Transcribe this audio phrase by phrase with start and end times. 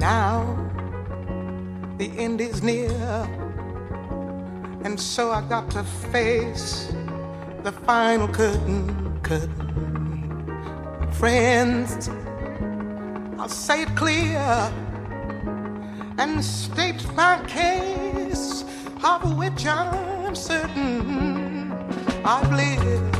[0.00, 0.56] Now
[1.98, 2.90] the end is near,
[4.82, 6.90] and so I got to face
[7.64, 11.10] the final curtain, curtain.
[11.12, 12.08] Friends,
[13.38, 14.72] I'll say it clear
[16.16, 18.64] and state my case,
[19.04, 21.72] of which I'm certain
[22.24, 23.16] I've lived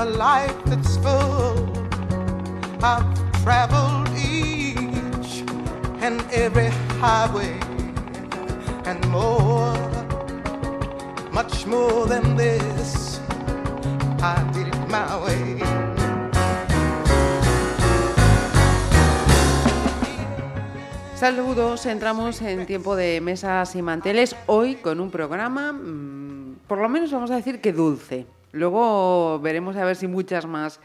[0.00, 1.70] a life that's full.
[2.82, 3.06] I've
[3.44, 4.51] traveled each
[6.02, 6.68] and every
[7.00, 7.58] highway
[8.84, 9.72] and more,
[11.30, 13.20] much more than this.
[14.20, 15.62] I it my way.
[21.14, 26.88] Saludos, entramos en tiempo de mesas y manteles, hoy con un programa, mmm, por lo
[26.88, 28.26] menos vamos a decir que dulce.
[28.50, 30.80] Luego veremos a ver si muchas más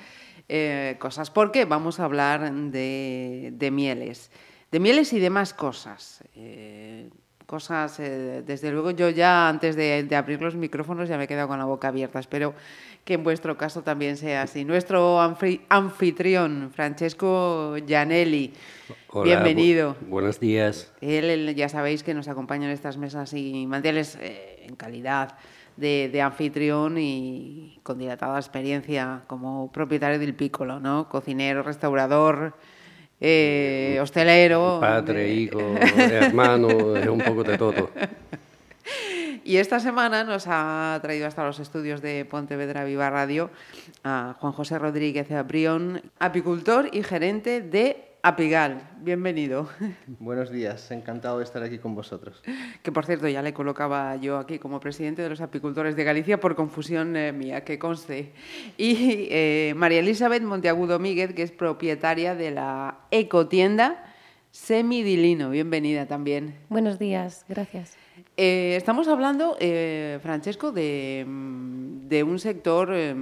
[0.48, 4.32] eh, cosas, porque vamos a hablar de, de, mieles,
[4.71, 6.23] de mieles y demás cosas.
[6.35, 7.09] Eh,
[7.45, 11.27] cosas, eh, desde luego yo ya antes de, de, abrir los micrófonos ya me he
[11.27, 12.54] quedado con la boca abierta, espero
[13.07, 14.65] que en vuestro caso también sea así.
[14.65, 15.21] Nuestro
[15.70, 18.54] anfitrión, Francesco Gianelli,
[19.07, 19.96] Hola, bienvenido.
[20.01, 20.91] Bu buenos días.
[20.99, 25.37] Él, él, ya sabéis que nos acompaña en estas mesas y manteles eh, en calidad
[25.77, 31.07] de, de, anfitrión y con dilatada experiencia como propietario del Piccolo, ¿no?
[31.07, 32.55] Cocinero, restaurador,
[33.20, 34.79] eh, hostelero.
[34.79, 35.60] Padre, hijo,
[35.98, 37.90] hermano, un poco de todo.
[39.48, 43.49] Y esta semana nos ha traído hasta los estudios de Pontevedra Viva Radio
[44.04, 48.82] a Juan José Rodríguez Abrión, apicultor y gerente de Apigal.
[49.00, 49.70] Bienvenido.
[50.20, 52.44] Buenos días, encantado de estar aquí con vosotros.
[52.84, 56.38] Que por cierto ya le colocaba yo aquí como presidente de los apicultores de Galicia
[56.38, 58.34] por confusión eh, mía, que conste.
[58.76, 64.03] Y eh, María Elizabeth Monteagudo Míguez, que es propietaria de la ecotienda
[64.52, 65.50] Semidilino.
[65.50, 66.53] Bienvenida también.
[66.68, 67.96] Buenos días, gracias.
[68.40, 71.25] Eh, estamos hablando, eh, Francesco, de,
[72.08, 73.16] de, un sector, eh,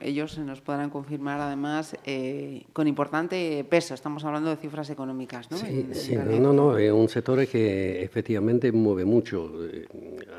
[0.00, 3.94] ellos nos podrán confirmar además, eh, con importante peso.
[3.94, 5.56] Estamos hablando de cifras económicas, ¿no?
[5.56, 9.50] Sí, en, sí en no, no, es un sector que efectivamente mueve mucho.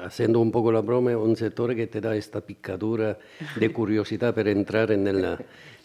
[0.06, 3.18] Haciendo un poco la broma, un sector que te da esta picadura
[3.60, 5.38] de curiosidad para entrar en el,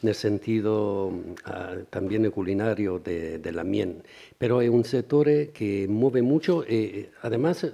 [0.03, 4.03] en el sentido uh, también culinario de, de, la miel.
[4.39, 6.65] Pero es un sector que mueve mucho.
[6.67, 7.67] Eh, además,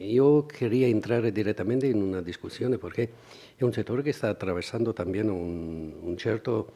[0.00, 3.10] yo quería entrar directamente en una discusión porque
[3.56, 6.68] es un sector que está atravesando también un, un cierto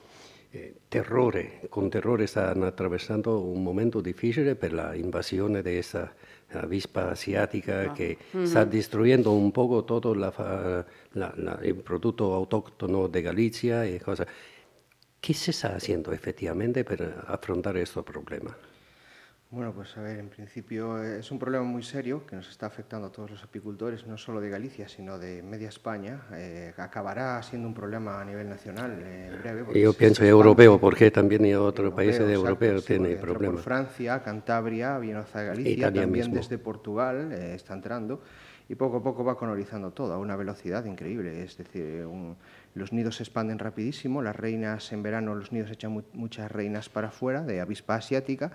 [0.52, 1.62] eh, terrore.
[1.70, 6.12] Con terrore están atravesando un momento difícil por la invasión de esa
[6.52, 7.94] avispa asiática Ah.
[7.94, 10.84] que está destruyendo un poco todo la,
[11.14, 14.26] la, la, el producto autóctono de Galicia y cosas.
[15.22, 18.56] ¿Qué se está haciendo efectivamente para afrontar estos problemas?
[19.52, 23.06] Bueno, pues a ver, en principio es un problema muy serio que nos está afectando
[23.06, 26.22] a todos los apicultores, no solo de Galicia, sino de media España.
[26.32, 29.80] Eh, acabará siendo un problema a nivel nacional eh, en breve.
[29.80, 33.62] Yo pienso europeo, porque también hay otros países europeos sí, tienen por problemas.
[33.62, 36.34] Francia, Cantabria, viene hacia Galicia, Italia también mismo.
[36.34, 38.22] desde Portugal eh, está entrando
[38.68, 41.42] y poco a poco va colonizando todo a una velocidad increíble.
[41.42, 42.36] Es decir, un,
[42.74, 46.88] los nidos se expanden rapidísimo, las reinas en verano, los nidos echan mu muchas reinas
[46.88, 48.52] para afuera de avispa asiática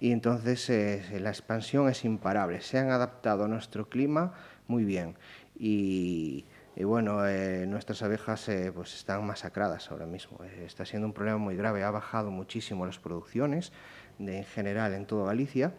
[0.00, 2.60] y entonces eh, la expansión es imparable.
[2.60, 4.34] Se han adaptado a nuestro clima
[4.66, 5.16] muy bien
[5.56, 6.44] y,
[6.76, 10.38] bueno, eh, nuestras abejas eh, pues están masacradas ahora mismo.
[10.64, 11.84] Está siendo un problema muy grave.
[11.84, 13.72] Ha bajado muchísimo las producciones
[14.18, 15.74] en general en toda Galicia.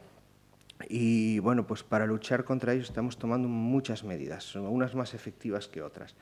[0.89, 5.81] Y bueno, pues para luchar contra ellos estamos tomando muchas medidas, unas más efectivas que
[5.81, 6.15] otras.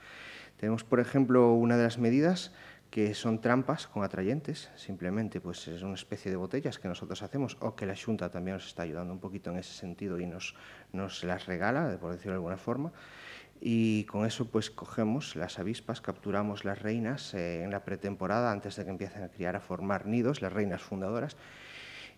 [0.57, 2.51] Tenemos, por ejemplo, una de las medidas
[2.93, 7.57] que son trampas con atrayentes, simplemente pues es una especie de botellas que nosotros hacemos
[7.59, 10.53] o que la Junta también nos está ayudando un poquito en ese sentido y nos,
[10.91, 12.93] nos las regala, por decirlo de alguna forma.
[13.59, 18.75] Y con eso pues cogemos las avispas, capturamos las reinas eh, en la pretemporada antes
[18.75, 21.35] de que empiecen a criar, a formar nidos, las reinas fundadoras.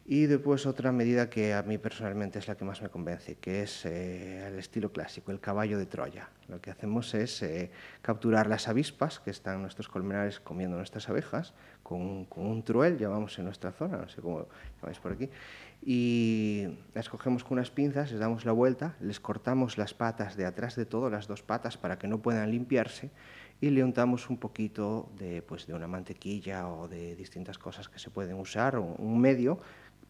[0.08, 3.64] Y después otra medida que a mí personalmente es la que más me convence, que
[3.64, 6.30] es eh, el estilo clásico, el caballo de Troya.
[6.48, 7.72] Lo que hacemos es eh,
[8.04, 13.00] capturar las avispas que están en nuestros colmenares comiendo nuestras abejas con con un truel,
[13.00, 14.48] llamamos en nuestra zona, no sé cómo
[14.80, 15.28] llamáis por aquí,
[15.84, 20.46] y las cogemos con unas pinzas, les damos la vuelta, les cortamos las patas de
[20.46, 23.10] atrás de todo, las dos patas, para que no puedan limpiarse,
[23.62, 28.00] y le untamos un poquito de, pues, de una mantequilla o de distintas cosas que
[28.00, 29.60] se pueden usar, un medio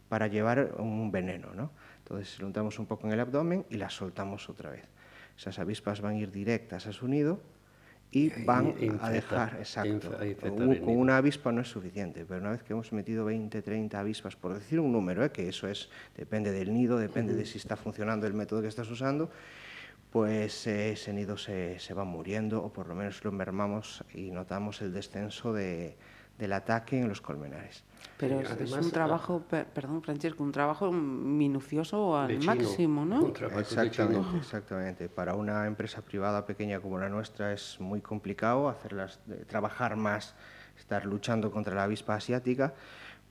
[0.09, 1.53] para llevar un veneno.
[1.53, 1.71] ¿no?
[1.99, 4.83] Entonces lo untamos un poco en el abdomen y las soltamos otra vez.
[5.37, 7.39] Esas avispas van a ir directas a su nido
[8.11, 8.67] y van
[9.01, 9.89] a dejar, exacto.
[10.53, 13.99] un- con una avispa no es suficiente, pero una vez que hemos metido 20, 30
[13.99, 15.31] avispas, por decir un número, ¿eh?
[15.31, 18.89] que eso es depende del nido, depende de si está funcionando el método que estás
[18.89, 19.29] usando,
[20.11, 24.31] pues eh, ese nido se, se va muriendo o por lo menos lo mermamos y
[24.31, 25.97] notamos el descenso de-
[26.37, 27.83] del ataque en los colmenares.
[28.17, 32.53] Pero Sí, es, es además, un trabajo, per- perdón, Francesco, un trabajo minucioso al chino,
[32.53, 33.27] máximo, ¿no?
[33.59, 35.09] Exactamente, exactamente.
[35.09, 40.35] Para una empresa privada pequeña como la nuestra es muy complicado hacerlas, de- trabajar más,
[40.77, 42.73] estar luchando contra la avispa asiática,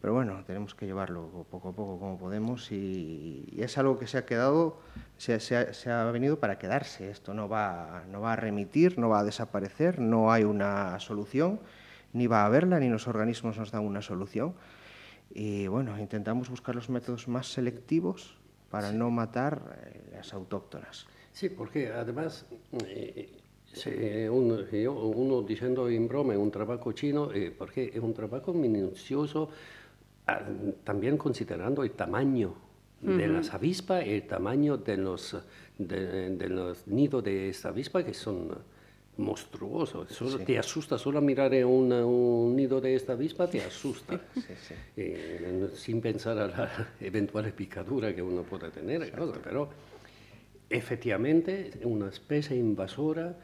[0.00, 4.06] pero bueno, tenemos que llevarlo poco a poco como podemos y, y es algo que
[4.06, 4.78] se ha quedado,
[5.16, 7.10] se, se ha, se ha venido para quedarse.
[7.10, 11.58] Esto no va, no va a remitir, no va a desaparecer, no hay una solución,
[12.14, 14.54] ni va a haberla, ni los organismos nos dan una solución.
[15.34, 18.36] Y bueno, intentamos buscar los métodos más selectivos
[18.70, 21.06] para no matar eh, las autóctonas.
[21.32, 22.46] Sí, porque además,
[22.86, 23.28] eh,
[23.72, 29.50] se- uno, diciendo en broma, un trabajo chino, eh, porque es un trabajo minucioso,
[30.28, 30.40] ah,
[30.84, 32.54] también considerando el tamaño
[33.00, 35.36] de las avispas, el tamaño de los,
[35.76, 38.56] de, de los nidos de esta avispa, que son
[39.16, 40.10] monstruosos.
[40.10, 44.20] Solo Te asusta solo mirar en una- un nido de esta avispa, te asusta.
[44.34, 44.74] Sí, sí.
[44.96, 46.70] Eh, sin pensar a la
[47.00, 49.68] eventual picadura que uno pueda tener, cosa, pero
[50.70, 53.36] efectivamente es una especie invasora,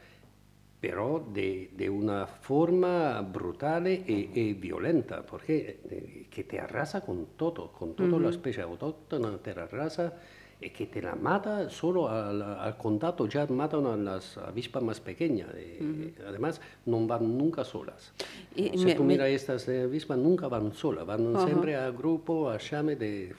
[0.79, 7.27] pero de, de una forma brutal y, y violenta, porque eh, que te arrasa con
[7.37, 10.13] todo, con toda la especie autóctona, te arrasa
[10.61, 14.99] y que te la mata solo al, al contacto, ya matan a las avispas más
[14.99, 15.49] pequeñas.
[15.55, 18.13] eh, Además, no van nunca solas.
[18.55, 21.47] Y si me- tú me- miras estas eh, avispas, nunca van solas, van Ajá.
[21.47, 23.33] siempre a grupo, a llame de,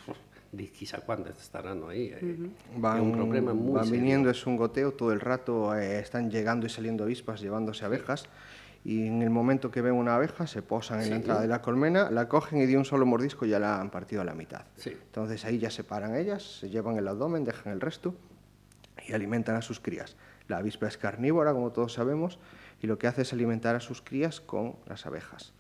[0.51, 2.13] de quizá cuántas estarán ahí.
[2.13, 2.37] eh.
[2.77, 4.01] Van, es un problema muy van serio.
[4.01, 8.25] viniendo, es un goteo, todo el rato eh, están llegando y saliendo avispas llevándose abejas.
[8.85, 11.63] Y en el momento que ven una abeja, se posan en la entrada de la
[11.63, 14.63] colmena, la cogen y de un solo mordisco ya la han partido a la mitad.
[14.77, 14.91] Sí.
[14.91, 18.15] Entonces ahí ya se paran ellas, se llevan el abdomen, dejan el resto
[19.07, 20.17] y alimentan a sus crías.
[20.49, 22.41] La avispa es carnívora, como todos sabemos,
[22.81, 25.53] y lo que hace es alimentar a sus crías con las abejas.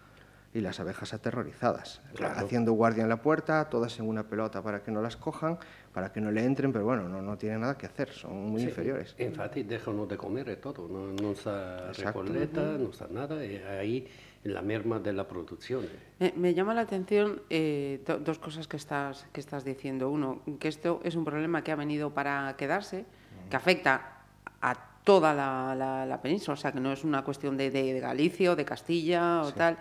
[0.54, 2.38] Y las abejas aterrorizadas, Claro.
[2.44, 5.58] haciendo guardia en la puerta, todas en una pelota para que no las cojan,
[5.92, 8.62] para que no le entren, pero bueno, no, no tienen nada que hacer, son muy
[8.62, 9.14] Sí, inferiores.
[9.18, 12.24] Infatti déjanos de comer e todo, no, non sa Exacto.
[12.24, 14.08] recolleta, non sa nada, e aí
[14.48, 16.16] la merma della produzione.
[16.18, 20.08] Me, me llama la atención eh, do- dos cosas que estás, que estás diciendo.
[20.08, 23.04] Uno, que esto es un problema que ha venido para quedarse,
[23.52, 24.24] que afecta
[24.64, 24.72] a
[25.04, 28.00] toda la, la- la península, o sea, que no es una cuestión de, de- de
[28.00, 29.76] Galicia o de Castilla o tal.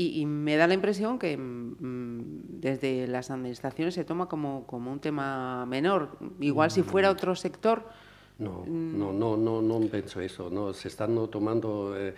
[0.00, 4.90] Y, y me da la impresión que mm, desde las administraciones se toma como, como
[4.90, 6.16] un tema menor.
[6.40, 7.84] Igual si fuera otro sector,
[8.40, 12.14] No, no, no, no, non penso eso, no, se stanno tomando, eh,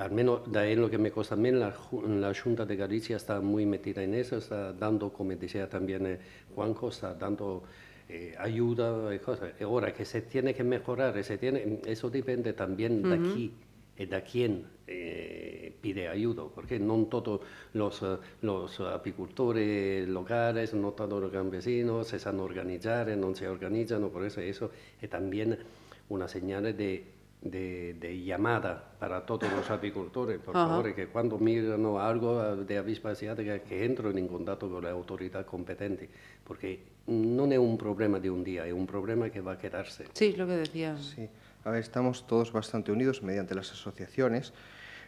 [0.00, 4.02] almeno da lo que me consta me, la, la Junta de Galicia está muy metida
[4.02, 6.18] en eso, está dando, como decía también eh,
[6.54, 7.64] Juanjo, está dando
[8.08, 9.52] eh, ayuda y cosas.
[9.60, 13.52] Y ahora que se tiene que mejorar, se tiene, eso depende también de aquí
[13.98, 17.40] y de quién eh, pide ayuda, porque no todos
[17.72, 24.08] los, eh, los apicultores locales, no todos los campesinos se saben organizar, no se organizan,
[24.10, 24.70] por eso eso
[25.00, 25.58] es también
[26.08, 27.04] una señal de,
[27.42, 30.68] de, de llamada para todos los apicultores, por Ajá.
[30.68, 35.44] favor, que cuando miran algo de avispa asiática, que entren en contacto con la autoridad
[35.46, 36.08] competente,
[36.44, 40.04] porque no es un problema de un día, es un problema que va a quedarse.
[40.12, 40.96] sí, es lo que decía.
[40.98, 41.28] Sí.
[41.66, 44.52] A ver, estamos todos bastante unidos mediante las asociaciones,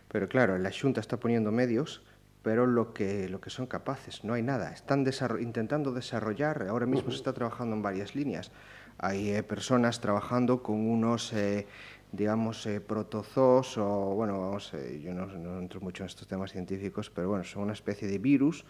[0.08, 2.02] pero claro, la Junta está poniendo medios,
[2.42, 4.72] pero lo que, lo que son capaces, no hay nada.
[4.72, 8.50] Están desarro- intentando desarrollar, ahora mismo se está trabajando en varias líneas.
[8.98, 11.68] Hay eh, personas trabajando con unos, eh,
[12.10, 13.86] digamos, eh, protozoos o,
[14.16, 17.62] bueno, vamos, eh, yo no, no entro mucho en estos temas científicos, pero bueno, son
[17.62, 18.64] una especie de virus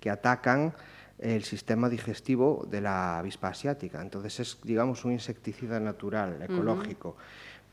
[0.00, 0.72] que atacan
[1.18, 4.02] el sistema digestivo de la avispa asiática.
[4.02, 7.16] Entonces es, digamos, un insecticida natural, ecológico.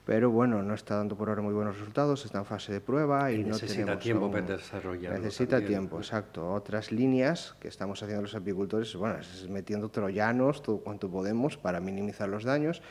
[0.06, 3.32] Pero bueno, no está dando por ahora muy buenos resultados, está en fase de prueba
[3.32, 5.68] y, Y no necesita tenemos tiempo aún- para desarrollarlo Necesita también.
[5.70, 6.52] tiempo, exacto.
[6.54, 11.80] Otras líneas que estamos haciendo los apicultores, bueno, es metiendo troyanos todo cuanto podemos para
[11.80, 12.82] minimizar los daños.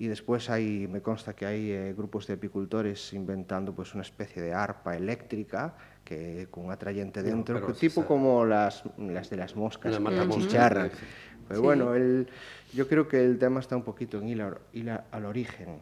[0.00, 4.42] Y después hay, me consta que hay eh, grupos de apicultores inventando pues una especie
[4.42, 5.74] de arpa eléctrica
[6.08, 8.06] que con un atrayente No, dentro, se tipo sabe.
[8.06, 9.98] como las, las de las moscas La
[10.90, 11.04] que sí.
[11.46, 11.64] Pero Sí.
[11.66, 12.28] bueno, el,
[12.72, 15.80] yo creo que el tema está un poquito en ir, a- ir a- al origen,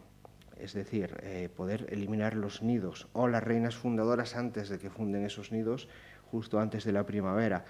[0.59, 5.25] es decir, eh, poder eliminar los nidos o las reinas fundadoras antes de que funden
[5.25, 5.89] esos nidos,
[6.33, 7.65] justo antes de la primavera,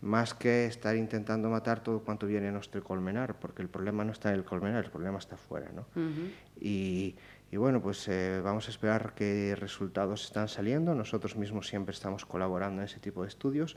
[0.00, 4.12] más que estar intentando matar todo cuanto viene a nuestro colmenar, porque el problema no
[4.12, 5.86] está en el colmenar, el problema está afuera, ¿no?
[6.60, 7.16] Y,
[7.50, 10.94] Y bueno, pues eh, vamos a esperar qué resultados están saliendo.
[10.94, 13.76] Nosotros mismos siempre estamos colaborando en ese tipo de estudios.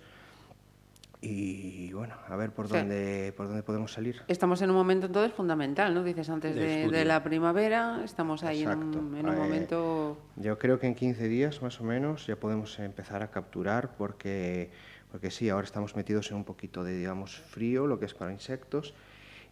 [1.21, 2.77] Y bueno, a ver por, Sí.
[2.77, 4.21] dónde, por dónde podemos salir.
[4.29, 6.01] Estamos en un momento entonces fundamental, ¿no?
[6.03, 8.99] Dices antes De de, la primavera, estamos ahí en Exacto.
[8.99, 10.17] un, en un Eh, momento...
[10.38, 14.71] Yo creo que en 15 días más o menos ya podemos empezar a capturar porque,
[15.11, 18.31] porque sí, ahora estamos metidos en un poquito de, digamos, frío, lo que es para
[18.31, 18.93] insectos,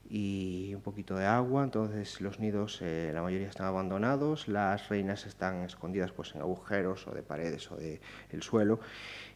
[0.10, 5.64] y poquito de agua, entonces los nidos, eh, la mayoría están abandonados, las reinas están
[5.64, 8.80] escondidas pues, en agujeros o de paredes o de el suelo,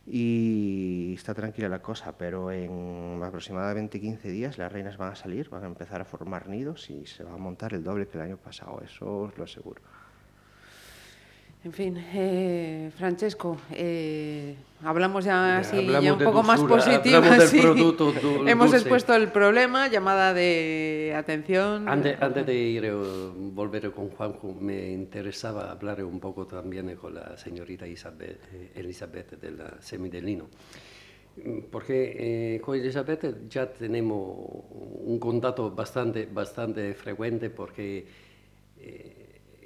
[0.08, 5.50] y está tranquila la cosa, pero en aproximadamente 15 días las reinas van a salir,
[5.50, 8.24] van a empezar a formar nidos y se va a montar el doble que el
[8.24, 9.82] año pasado, eso os lo aseguro.
[11.64, 16.84] En fin, eh, Francesco, eh, hablamos ya Ya así, hablamos ya un poco más dulzura,
[16.84, 17.18] positivo.
[17.18, 18.48] hablamos del sí.
[18.48, 21.88] Hemos expuesto el problema, llamada de atención.
[21.88, 27.14] Antes, antes de ir eh, volver con Juanjo, me interesaba hablar un poco también con
[27.14, 30.48] la señorita Isabel, eh, Elizabeth de la Semidelino.
[31.72, 34.36] Porque eh, con Elizabeth ya tenemos
[35.06, 38.06] un contacto bastante, bastante frecuente porque
[38.80, 39.21] eh,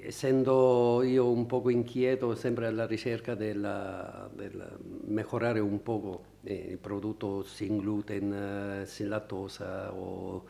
[0.06, 4.28] essendo io un poco inquieto, sempre alla ricerca della
[5.06, 8.32] mejorare un poco eh, il prodotto sin gluten,
[8.82, 10.44] eh, sin lactosa o,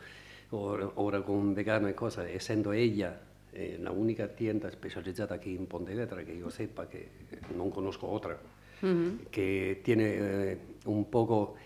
[0.49, 3.19] o ora con vegano e cose, essendo ella
[3.51, 7.09] eh, la unica tienda specializzata qui in Pontevedra che io seppa che
[7.55, 8.39] non conosco otra,
[9.29, 11.57] che tiene eh, un poco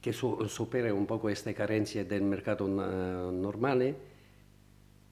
[0.00, 4.16] che su- supera un poco queste carenze del mercato normale.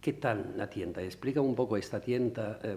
[0.01, 1.03] ¿Qué tal la tienda?
[1.03, 2.77] Explica un poco esta tienda, eh,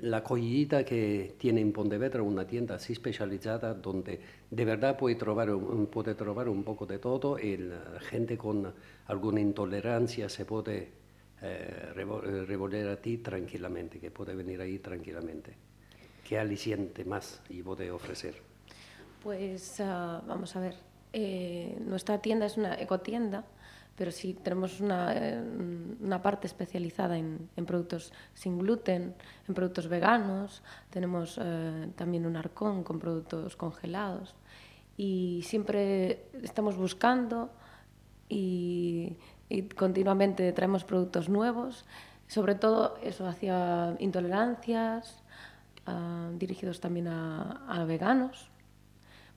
[0.00, 5.50] la acogida que tiene en Pontevedra, una tienda así especializada donde de verdad puede trovar
[5.50, 8.74] un, puede trovar un poco de todo y la gente con
[9.06, 11.04] alguna intolerancia se puede
[11.42, 15.54] eh, eh, revolver a ti tranquilamente, que puede venir ahí tranquilamente.
[16.26, 18.34] ¿Qué aliciente más y puede ofrecer?
[19.22, 20.74] Pues ah, vamos a ver.
[21.12, 23.44] Eh, nuestra tienda es una ecotienda,
[23.96, 25.40] pero sí tenemos una, eh,
[26.00, 29.14] una parte especializada en, en productos sin gluten,
[29.48, 30.62] en productos veganos.
[30.90, 34.34] Tenemos eh, también un arcón con productos congelados.
[34.96, 37.50] Y siempre estamos buscando
[38.28, 39.16] y,
[39.76, 41.84] continuamente traemos productos nuevos,
[42.26, 45.22] sobre todo eso hacia intolerancias,
[45.86, 48.50] ah, dirigidos también a, a veganos,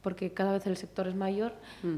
[0.01, 1.53] porque cada vez el sector es mayor.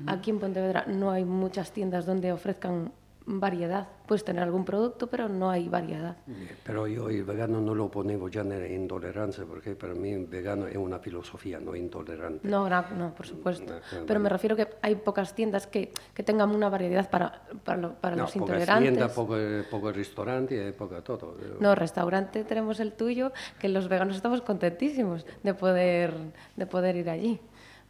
[0.07, 2.91] Aquí en Pontevedra no hay muchas tiendas donde ofrezcan
[3.31, 3.87] variedad.
[4.07, 6.17] Puedes tener algún producto, pero no hay variedad.
[6.65, 10.65] Pero yo el vegano no lo pongo ya en intolerancia, porque para mí el vegano
[10.65, 12.47] es una filosofía, no intolerante.
[12.47, 13.71] No, no, no, por supuesto.
[13.71, 14.29] No, Pero me vale.
[14.29, 18.23] refiero que hay pocas tiendas que, que tengan una variedad para, para, lo- para No,
[18.23, 18.89] los intolerantes.
[18.89, 19.35] tiendas, poco,
[19.69, 21.35] poco restaurante y poco todo.
[21.59, 26.15] No, restaurante tenemos el tuyo, que los veganos estamos contentísimos de poder,
[26.55, 27.39] de poder ir allí.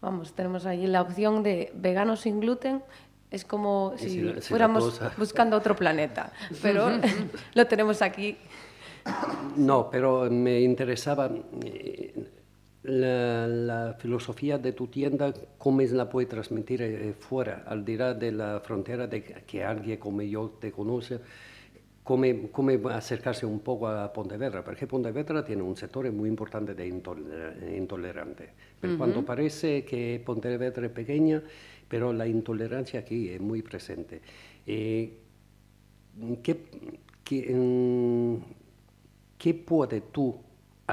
[0.01, 2.81] Vamos, tenemos allí la opción de veganos sin gluten.
[3.31, 6.89] Es como si sin la- sin fuéramos buscando otro planeta, pero
[7.53, 8.37] lo tenemos aquí.
[9.55, 11.29] No, pero me interesaba
[11.63, 12.13] eh,
[12.83, 18.31] la, la filosofía de tu tienda, cómo la puedes transmitir eh, fuera, al dirá de
[18.31, 21.19] la frontera, de que que alguien como yo te conoce,
[22.09, 26.87] cómo, cómo acercarse un poco a Pontevedra, porque Pontevedra tiene un sector muy importante de
[26.87, 28.49] intoler- intolerante.
[28.81, 31.43] Pero cuando parece que Pontevedra es pequeña,
[31.87, 34.21] pero la intolerancia aquí es muy presente.
[34.65, 35.19] Eh,
[36.41, 36.57] ¿qué,
[37.23, 38.35] qué, mm,
[39.37, 40.35] ¿Qué puede tú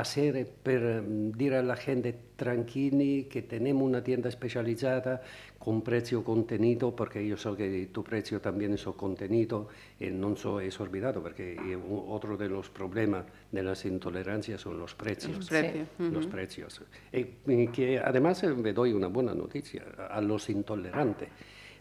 [0.01, 5.21] hacer per mm, dire alla gente tranquilli che tenemos una tienda specializzata
[5.59, 10.61] con prezzo contenuto, perché io so che tu prezzo también es contenido e non so
[10.61, 15.37] esorbitado, perché eh, otro de los problemas de las intolerancias son los precios.
[15.37, 15.89] Los precios.
[15.99, 16.83] Los precios.
[17.13, 21.29] Y, y que además eh, me doy una buena noticia a los intolerantes.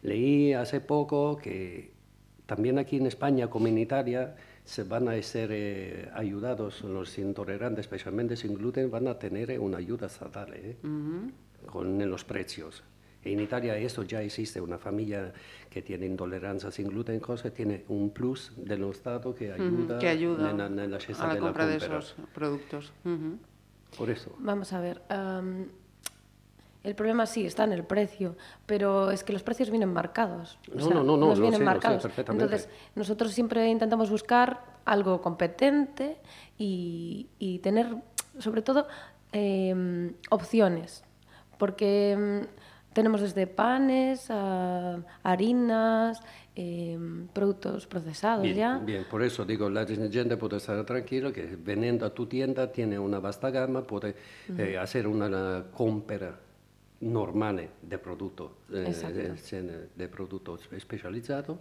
[0.01, 1.91] Leí hace poco que
[2.45, 7.85] también aquí en España, como en Italia, se van a ser eh, ayudados los intolerantes,
[7.85, 10.75] especialmente sin gluten, van a tener eh, una ayuda estatal eh,
[11.67, 12.83] con los precios.
[13.23, 15.33] En Italia esto ya existe, una familia
[15.69, 20.51] que tiene intolerancia sin gluten, cosa, tiene un plus del Estado que ayuda, que ayuda
[20.51, 21.97] en la, en la a la de compra de compra.
[21.99, 22.93] esos productos.
[23.03, 23.37] Ujú.
[23.97, 24.35] Por eso.
[24.39, 25.01] Vamos a ver.
[25.09, 25.67] am,
[26.85, 28.35] el problema sí está en el precio,
[28.67, 30.59] pero es que los precios vienen marcados.
[30.71, 32.05] O No, sea, no, no, no, nos vienen sé, lo sé marcados.
[32.29, 36.17] Entonces, nosotros siempre intentamos buscar algo competente
[36.59, 37.87] y, y tener,
[38.37, 38.87] sobre todo,
[39.31, 41.03] em, opciones.
[41.57, 42.47] Porque em,
[42.93, 46.21] tenemos desde panes a harinas,
[46.55, 46.97] eh,
[47.33, 48.77] productos procesados bien, ya.
[48.77, 52.99] Bien, por eso digo, la gente puede estar tranquilo que veniendo a tu tienda tiene
[52.99, 54.15] una vasta gama, puede
[54.57, 56.39] eh, hacer una compra
[56.99, 59.13] normale del prodotto, eh, Esatto.
[59.93, 61.59] del prodotto specializzato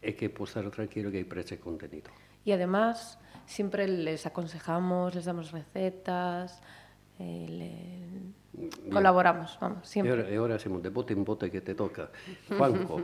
[0.00, 2.10] e che può stare tranquillo che il prezzo è contenuto.
[2.42, 6.60] Y además siempre les aconsejamos, les damos recetas,
[7.18, 10.12] eh, le- colaboramos, vamos, siempre.
[10.12, 12.10] ora, e ora siamo de botte in botte che te tocca.
[12.48, 13.00] Juanco,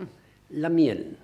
[0.49, 1.17] la miel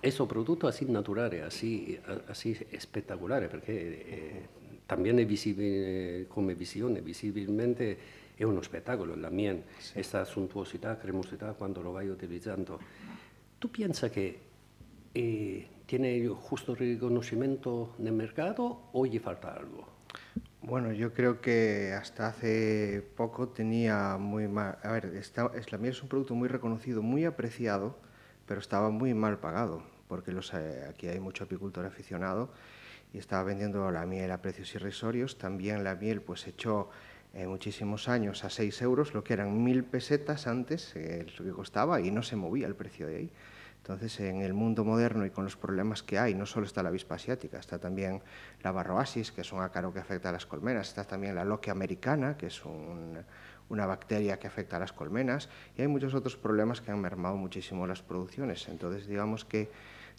[0.00, 3.72] è soprattutto así naturale, así, así espectacolare, perché
[4.06, 4.48] eh,
[4.86, 7.98] también è visibile come visione, visibilmente
[8.38, 12.80] è uno spettacolo la miel, questa suntuosità, cremosità quando lo vai utilizzando.
[13.58, 14.40] Tu pensa che
[15.10, 19.96] eh, tiene il giusto riconoscimento nel mercato o gli falta algo?
[20.60, 24.78] Bueno, yo creo que hasta hace poco tenía muy mal...
[24.84, 27.98] A ver, está, es, la miel es un producto muy reconocido, muy apreciado,
[28.46, 32.52] pero estaba muy mal pagado, porque los, eh, aquí hay mucho apicultor aficionado
[33.12, 35.38] y estaba vendiendo la miel a precios irrisorios.
[35.38, 36.90] También la miel pues echó
[37.34, 41.52] eh, muchísimos años a 6 euros, lo que eran mil pesetas antes, eh, lo que
[41.52, 43.30] costaba, y no se movía el precio de ahí.
[43.78, 46.90] Entonces, en el mundo moderno y con los problemas que hay, no solo está la
[46.90, 48.20] avispa asiática, está también
[48.62, 51.72] la barroasis, que es un ácaro que afecta a las colmenas, está también la loquia
[51.72, 53.18] americana, que es un-
[53.70, 57.36] una bacteria que afecta a las colmenas, y hay muchos otros problemas que han mermado
[57.36, 58.68] muchísimo las producciones.
[58.68, 59.70] Entonces, digamos que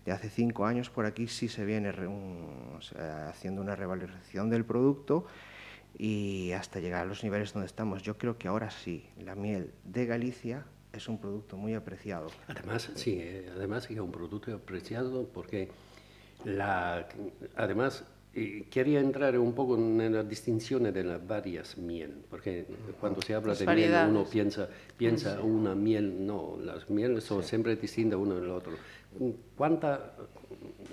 [0.06, 1.92] de hace cinco años por aquí sí se viene
[3.28, 5.26] haciendo una revalorización del producto
[5.98, 8.04] y hasta llegar a los niveles donde estamos.
[8.04, 12.28] Yo creo que ahora sí, la miel de Galicia es un producto muy apreciado.
[12.48, 15.70] Además, sí, eh, además que es un producto apreciado porque
[16.46, 17.08] la,
[17.56, 18.04] además
[18.34, 22.66] eh, quería entrar un poco en la distinción de las varias miel, porque
[23.00, 24.30] cuando se habla Las de miel uno variedades.
[24.30, 28.74] piensa, piensa una miel, no, las mieles son siempre distintas uno del otro.
[29.58, 30.00] ¿Cuántas?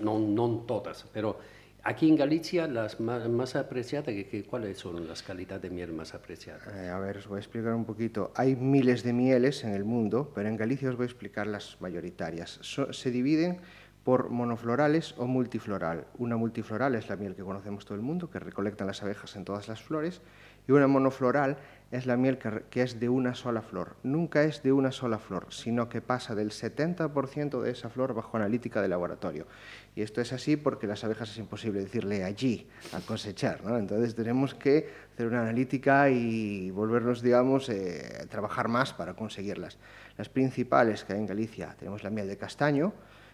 [0.03, 1.39] No, no todas, pero
[1.87, 4.13] aquí en Galicia las más, más apreciadas,
[4.49, 6.67] ¿cuáles son las calidades de miel más apreciadas?
[6.75, 8.33] Eh, a ver, os voy a explicar un poquito.
[8.35, 11.81] Hay miles de mieles en el mundo, pero en Galicia os voy a explicar las
[11.81, 12.59] mayoritarias.
[12.63, 13.61] So- se dividen
[14.03, 16.07] por monoflorales o multifloral.
[16.19, 19.45] Una multifloral es la miel que conocemos todo el mundo, que recolectan las abejas en
[19.45, 20.21] todas las flores,
[20.69, 21.57] y una monofloral
[21.93, 23.95] es la miel que, es de una sola flor.
[24.03, 28.37] Nunca es de una sola flor, sino que pasa del 70% de esa flor bajo
[28.37, 29.47] analítica de laboratorio.
[29.95, 33.79] Y esto es así porque las abejas es imposible decirle allí a cosechar, ¿no?
[33.79, 39.79] Entonces tenemos que hacer una analítica y volvernos, digamos, eh, trabajar más para conseguirlas.
[40.19, 42.93] Las principales que hay en Galicia, tenemos la miel de castaño,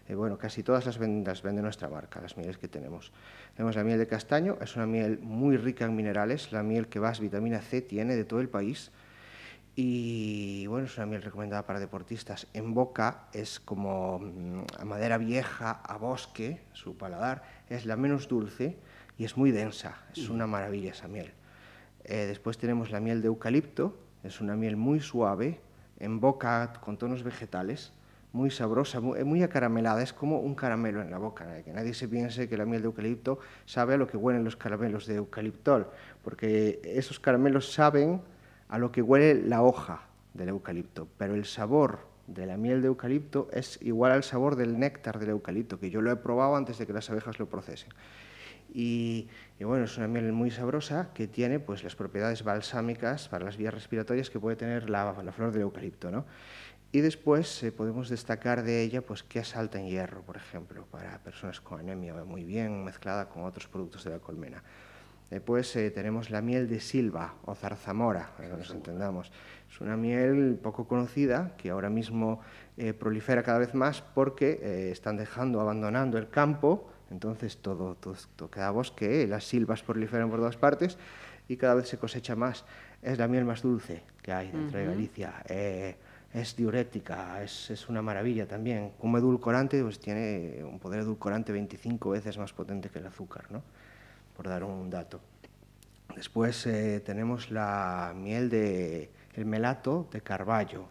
[0.08, 3.12] eh, bueno, casi todas las, ven- las vende nuestra marca, las mieles que tenemos.
[3.54, 7.00] Tenemos la miel de castaño, es una miel muy rica en minerales, la miel que
[7.00, 8.90] más vitamina C tiene de todo el país.
[9.74, 12.46] Y bueno, es una miel recomendada para deportistas.
[12.52, 17.42] En boca es como mm, a madera vieja, a bosque, su paladar.
[17.68, 18.76] Es la menos dulce
[19.16, 20.02] y es muy densa.
[20.14, 21.32] Es una maravilla esa miel.
[22.04, 23.98] Eh, después tenemos la miel de eucalipto.
[24.24, 25.60] Es una miel muy suave,
[25.98, 27.92] en boca con tonos vegetales,
[28.32, 30.02] muy sabrosa, muy, muy acaramelada.
[30.02, 31.58] Es como un caramelo en la boca.
[31.58, 34.44] eh, Que nadie se piense que la miel de eucalipto sabe a lo que huelen
[34.44, 35.88] los caramelos de eucaliptol,
[36.22, 38.22] porque esos caramelos saben
[38.68, 40.02] a lo que huele la hoja
[40.34, 44.78] del eucalipto, pero el sabor de la miel de eucalipto es igual al sabor del
[44.78, 47.90] néctar del eucalipto, que yo lo he probado antes de que las abejas lo procesen.
[48.74, 49.28] Y,
[49.60, 53.58] y bueno, es una miel muy sabrosa que tiene pues, las propiedades balsámicas para las
[53.58, 56.10] vías respiratorias que puede tener la, la flor del eucalipto.
[56.10, 56.24] ¿no?
[56.92, 60.84] Y después eh, podemos destacar de ella pues, que es alta en hierro, por ejemplo,
[60.90, 64.62] para personas con anemia, va muy bien mezclada con otros productos de la colmena.
[65.30, 69.32] Después eh, tenemos la miel de silva o zarzamora, para que nos entendamos.
[69.72, 72.40] Es una miel poco conocida que ahora mismo
[72.76, 78.14] eh, prolifera cada vez más porque eh, están dejando, abandonando el campo, entonces todo, todo,
[78.36, 80.98] todo queda bosque, eh, las silvas proliferan por todas partes
[81.48, 82.66] y cada vez se cosecha más.
[83.00, 85.42] Es la miel más dulce que hay dentro de Galicia.
[86.32, 88.92] Es diurética, es, es una maravilla también.
[88.98, 93.62] Como edulcorante, pues tiene un poder edulcorante 25 veces más potente que el azúcar, ¿no?
[94.36, 95.20] por dar un dato.
[96.14, 100.86] Después eh, tenemos la miel de el melato de Carballo.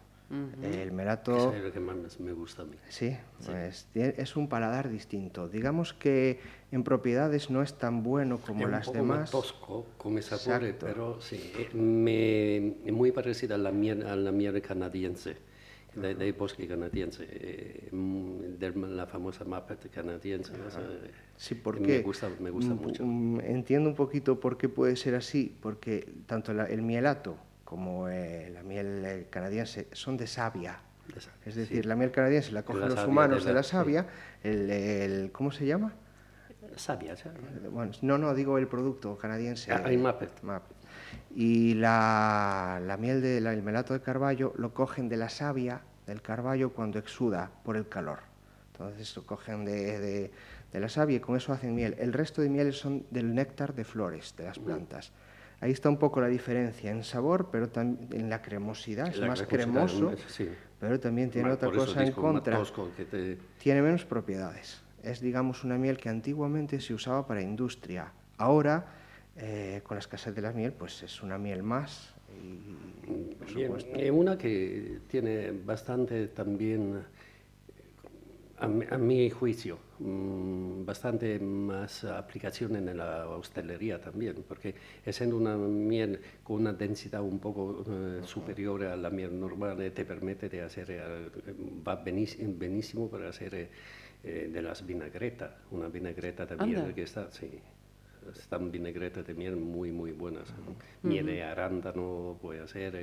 [0.62, 2.76] El melato es lo que más me gusta a mí.
[2.88, 5.48] Sí, pues, es un paladar distinto.
[5.48, 6.40] Digamos que
[6.70, 9.20] en propiedades no es tan bueno como es las un poco demás.
[9.20, 10.86] más tosco come sapore, Exacto.
[10.86, 15.36] pero sí, eh, me- è muy parecida alla miele, alla miele canadiense,
[15.94, 20.52] dai, dai boschi canadiensi, eh, mm, della famosa Muppet canadiense.
[20.66, 23.04] eso, eh, Sí, ¿por me gusta, me gusta Mm, mucho.
[23.04, 27.36] mm, Entiendo un poquito por qué puede ser así, porque tanto la- el mielato
[27.72, 30.78] como eh, la miel eh, canadiense, son de savia.
[31.12, 31.88] De savia, Es decir, sí.
[31.88, 34.06] la miel canadiense la cogen La los savia humanos de de la- savia,
[34.42, 35.94] el, el- ¿cómo se llama?
[36.76, 37.38] Sabia, ¿sabes?
[37.70, 39.72] Bueno, no, no, digo el producto canadiense.
[39.72, 40.30] Ah, el Muppet.
[40.42, 40.76] Muppet.
[41.34, 46.20] Y la, la miel del el melato de carballo lo cogen de la savia del
[46.20, 48.18] carballo cuando exuda por el calor.
[48.72, 50.30] Entonces lo cogen de, de-
[50.72, 51.94] de la savia y con eso hacen miel.
[51.98, 55.10] El resto de mieles son del néctar de flores de las plantas.
[55.62, 59.06] Ahí está un poco la diferencia en sabor, pero también en la cremosidad.
[59.06, 60.48] Es La más cremoso, sí.
[60.80, 62.60] pero también tiene otra cosa en contra
[63.04, 64.82] te- tiene menos propiedades.
[65.04, 68.12] Es, digamos, una miel que antiguamente se usaba para industria.
[68.38, 68.86] Ahora,
[69.36, 72.12] eh, con la escasez de la miel, pues es una miel más.
[72.42, 77.04] Y, por Bien, supuesto, eh, una que tiene bastante también,
[78.62, 85.16] a, mi- a mi juicio, mm, bastante más aplicación en la hostelería también, porque es
[85.16, 89.90] siendo una miel con una densidad un poco eh, superior a la miel normal, eh,
[89.90, 91.30] te permite de hacer, eh,
[91.86, 93.68] va benísimo para hacer eh,
[94.24, 96.94] eh, de las vinagretas, una vinagreta también Anda.
[96.94, 97.50] que está, sí.
[98.38, 100.44] Están vinagretas de miel muy, muy buenas.
[101.02, 102.94] Miel de arándano puede hacer,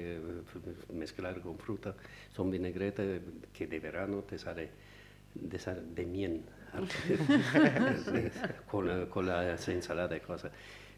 [0.93, 1.93] mezclar con fruta.
[2.32, 3.06] Son vinagretas
[3.52, 4.69] que de verano te sale
[5.34, 6.42] de, sal- de miel
[8.65, 10.52] con, la- con las ensaladas y cosas.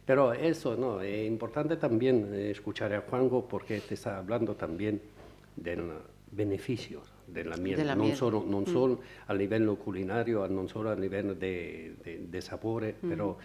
[0.05, 1.01] Pero eso, ¿no?
[1.01, 5.01] Es importante también eh, escuchar a Juanjo porque te está hablando también
[5.55, 5.91] del
[6.31, 8.15] beneficio de la miel, De la non miel.
[8.15, 13.37] solo, non solo a livello culinario, non solo a livello de, de, de sapore, però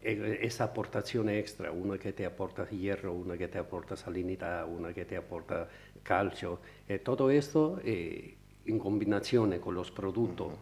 [0.00, 4.92] eh, esa aportazione extra, una che ti aporta hierro, una che ti aporta salinità, una
[4.92, 5.68] che ti aporta
[6.02, 10.52] calcio, e todo esto eh, in combinazione con los productos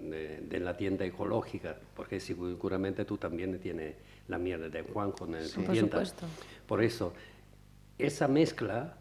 [0.00, 3.94] de, de la tienda ecológica, porque seguramente tú también tienes
[4.28, 6.04] la miel de Juanjo en tu Por tienda.
[6.04, 6.26] supuesto.
[6.66, 7.12] Por eso,
[7.98, 8.96] esa mezcla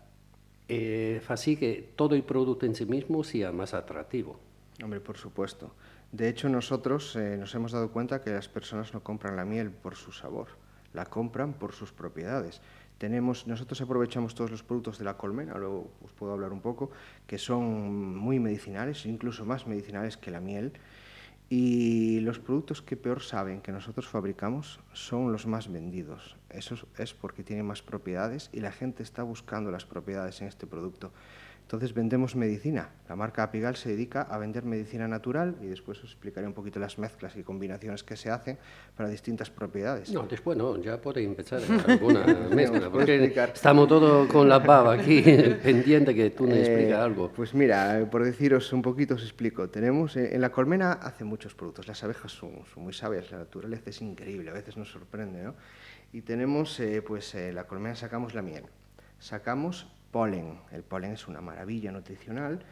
[0.68, 4.40] eh, hace que todo el producto en sí mismo sea más atractivo.
[4.84, 5.74] hombre, por supuesto.
[6.12, 9.72] De hecho, nosotros eh, nos hemos dado cuenta que las personas no compran la miel
[9.72, 10.48] por su sabor,
[10.94, 12.62] la compran por sus propiedades.
[12.98, 16.92] Tenemos, nosotros aprovechamos todos los productos de la colmena, luego os puedo hablar un poco,
[17.26, 20.74] que son muy medicinales, incluso más medicinales que la miel.
[21.50, 26.38] Y los productos que peor saben que nosotros fabricamos son los más vendidos.
[26.50, 30.66] Eso es- porque tienen más propiedades y la gente está buscando las propiedades en este
[30.66, 31.12] producto.
[31.72, 32.90] Entonces vendemos medicina.
[33.08, 36.82] La marca Apigal se dedica a vender medicina natural y después os explicaré un poquito
[36.82, 38.58] las mezclas y combinaciones que se hacen
[38.94, 40.12] para distintas propiedades.
[40.12, 45.22] No, después no, ya puede empezar alguna mezcla, porque estamos todos con la baba aquí,
[45.64, 47.32] pendiente que tú nos Eh, explicas algo.
[47.32, 49.70] Pues mira, eh, por deciros un poquito os explico.
[49.70, 51.88] Tenemos eh, en la colmena hace muchos productos.
[51.88, 55.56] Las abejas son, son muy sabias, la naturaleza es increíble, a veces nos sorprende, ¿no?
[56.12, 58.66] Y tenemos, eh, pues en la colmena sacamos la miel,
[59.20, 60.60] sacamos polen.
[60.72, 62.64] El polen es una maravilla nutricional.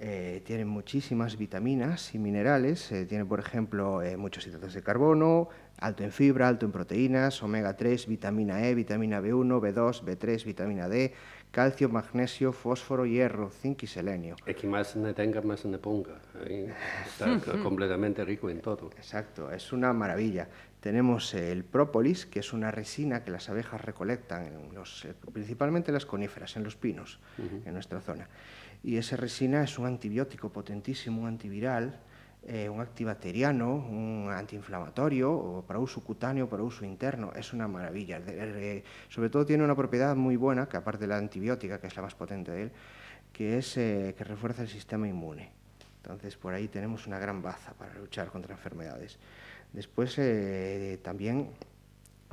[0.00, 2.92] eh, tiene muchísimas vitaminas y minerales.
[2.92, 5.48] eh, tiene, por ejemplo, eh, muchos hidratos de carbono,
[5.78, 10.88] alto en fibra, alto en proteínas, omega 3, vitamina E, vitamina B1, B2, B3, vitamina
[10.88, 11.12] D,
[11.50, 14.36] calcio, magnesio, fósforo, hierro, zinc y selenio.
[14.46, 16.20] Es que más ne tenga, más ne ponga.
[16.46, 16.66] Ahí
[17.06, 18.90] está completamente rico en todo.
[18.96, 20.48] Exacto, es una maravilla.
[20.80, 25.90] Tenemos el própolis, que es una resina que las abejas recolectan, en los, eh, principalmente
[25.90, 28.28] en las coníferas, en los pinos, en nuestra zona.
[28.84, 31.98] Y esa resina es un antibiótico potentísimo, un antiviral,
[32.46, 37.32] eh, un antibacteriano, un antiinflamatorio, o para uso cutáneo, para uso interno.
[37.34, 38.20] Es una maravilla.
[39.08, 42.02] Sobre todo tiene una propiedad muy buena, que aparte de la antibiótica, que es la
[42.02, 42.72] más potente de él,
[43.32, 45.50] que es eh, que refuerza el sistema inmune.
[46.02, 49.18] Entonces, por ahí tenemos una gran baza para luchar contra enfermedades.
[49.72, 51.50] Después, eh, también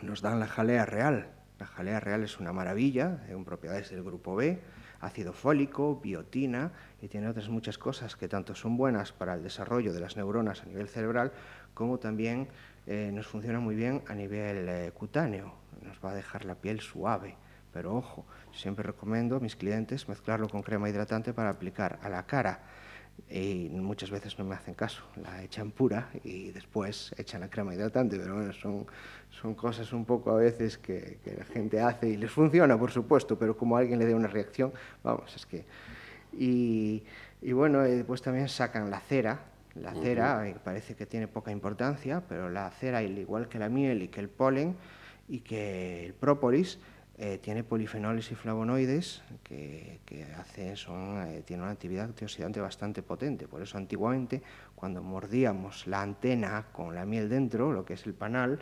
[0.02, 1.28] nos dan la jalea real.
[1.60, 4.60] La jalea real es una maravilla, eh, con propiedades del grupo B,
[5.00, 6.72] ácido fólico, biotina
[7.02, 10.64] y tiene otras muchas cosas que tanto son buenas para el desarrollo de las neuronas
[10.64, 11.32] a nivel cerebral
[11.74, 12.48] como también
[12.88, 15.54] eh, nos funciona muy bien a nivel eh, cutáneo.
[15.82, 17.36] Nos va a dejar la piel suave.
[17.74, 22.26] Pero ojo, siempre recomiendo a mis clientes mezclarlo con crema hidratante para aplicar a la
[22.26, 22.62] cara
[23.30, 27.74] y muchas veces no me hacen caso, la echan pura y después echan la crema
[27.74, 28.86] hidratante, pero bueno, son,
[29.30, 32.92] son cosas un poco a veces que, que la gente hace y les funciona, por
[32.92, 34.74] supuesto, pero como alguien le dé una reacción,
[35.04, 35.66] vamos, es que...
[36.38, 37.04] Y,
[37.42, 39.40] y bueno, después también sacan la cera,
[39.76, 43.70] la cera eh, parece que tiene poca importancia, pero la cera, al igual que la
[43.70, 44.76] miel y que el polen
[45.28, 46.80] y que el própolis,
[47.18, 53.02] eh, tiene polifenoles y flavonoides que, que hace, son, eh, tiene una actividad antioxidante bastante
[53.02, 53.48] potente.
[53.48, 54.42] Por eso antiguamente,
[54.76, 58.60] cuando mordíamos la antena con la miel dentro, lo que es el panal,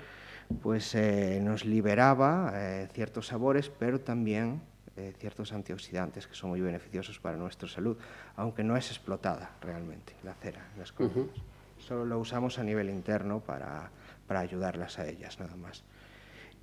[0.62, 4.62] pues eh, nos liberaba eh, ciertos sabores, pero también
[4.96, 7.98] eh, ciertos antioxidantes que son muy beneficiosos para nuestra salud,
[8.36, 11.36] aunque no es explotada realmente la cera en las colonias.
[11.80, 13.90] Solo lo usamos a nivel interno para,
[14.28, 15.84] para ayudarlas a ellas, nada más.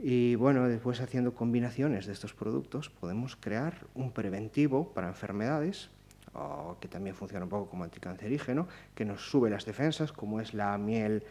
[0.03, 5.91] Y bueno, después haciendo combinaciones de estos productos podemos crear un preventivo para enfermedades,
[6.33, 10.55] o que también funciona un poco como anticancerígeno, que nos sube las defensas, como es
[10.55, 11.23] la miel,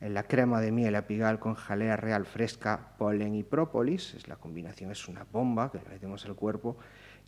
[0.00, 4.14] eh, la crema de miel apigal con jalea real fresca, polen y própolis.
[4.14, 6.76] Es, la combinación es una bomba que le metemos al cuerpo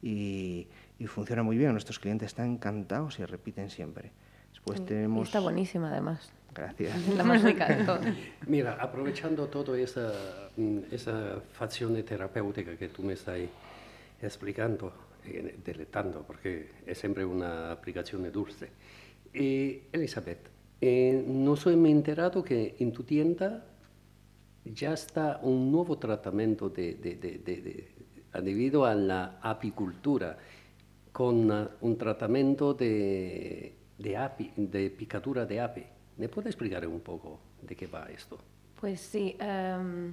[0.03, 0.67] y,
[0.99, 1.71] y funciona muy bien.
[1.73, 4.11] Nuestros clientes están encantados y repiten siempre.
[4.51, 5.29] Después Y tenemos...
[5.29, 6.33] está buenísima además.
[6.55, 7.09] Gracias.
[7.17, 8.15] La más rica de todas.
[8.47, 10.13] Mira, aprovechando toda esa,
[10.57, 13.39] mm, esa facción terapéutica que tú me estás
[14.21, 14.93] explicando,
[15.25, 18.69] eh, deletando, porque es siempre una aplicación dulce.
[19.33, 20.49] Eh, Elizabeth,
[20.81, 23.65] eh, no soy me enterado que en tu tienda
[24.65, 30.39] ya está un nuevo tratamiento de, de- de- de- de- debido a la apicultura,
[31.13, 35.87] con ah, un tratamiento de, de, api- de picadura de ape.
[36.19, 38.39] ¿Me puede explicar un poco de qué va esto?
[38.81, 40.13] Pues sí, em,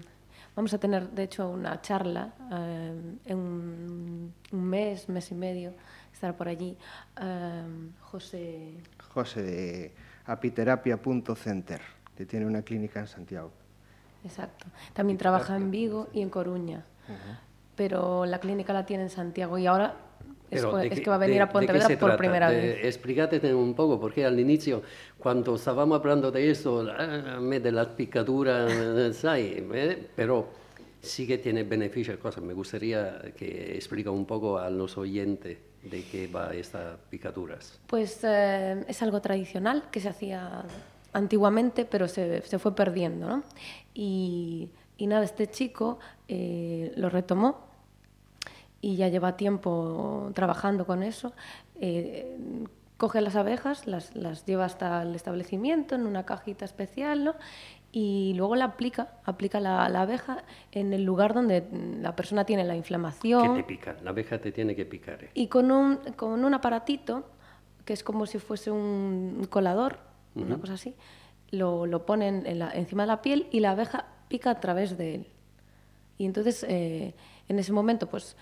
[0.55, 5.73] vamos a tener de hecho una charla em, en un, un mes, mes y medio,
[6.13, 6.77] estará por allí
[7.19, 8.77] em, José.
[9.09, 9.95] José de
[10.27, 11.81] apiterapia.center,
[12.15, 13.51] que tiene una clínica en Santiago.
[14.23, 14.67] Exacto.
[14.93, 16.83] También trabaja en Vigo y en Coruña,
[17.75, 19.95] pero la clínica la tiene en Santiago y ahora
[20.49, 22.17] Pero, co- ¿de es que va a venir a Pontevedra por trata?
[22.17, 22.85] primera vez.
[22.85, 24.81] Explícate un poco, porque al inicio,
[25.17, 29.63] cuando estábamos hablando de eso, ah, me de las picaduras, ¿sabes?
[30.15, 30.47] Pero
[31.01, 32.43] sí que tiene beneficios, cosas.
[32.43, 37.79] Me gustaría que explique un poco a los oyentes de qué va estas picaduras.
[37.87, 40.63] Pues eh, es algo tradicional que se hacía
[41.13, 43.43] antiguamente, pero se, se fue perdiendo, ¿no?
[43.93, 47.64] Y, y nada, este chico eh, lo retomó
[48.85, 51.33] y ya lleva tiempo trabajando con eso.
[51.81, 52.37] Eh,
[52.97, 57.33] coge las abejas, las, las lleva hasta el establecimiento en una cajita especial, ¿no?
[57.91, 61.63] Y luego la aplica, aplica la, la abeja en el lugar donde
[62.01, 63.55] la persona tiene la Que inflamación.
[63.55, 65.23] te pica, la abeja te tiene que picar.
[65.23, 65.29] eh.
[65.33, 67.23] Y con un, con un aparatito,
[67.85, 69.97] que es como si fuese un colador,
[70.35, 70.93] una cosa así,
[71.51, 74.95] lo, lo ponen en la- encima de la piel y la abeja pica a través
[74.97, 75.27] de él.
[76.17, 77.15] Y entonces, eh,
[77.47, 78.35] en ese momento, pues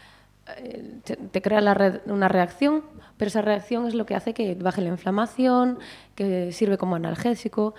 [1.03, 2.84] te, te crea la red- una reacción,
[3.17, 5.79] pero esa reacción es lo que hace que baje la inflamación,
[6.15, 7.73] que sirve como analgésico.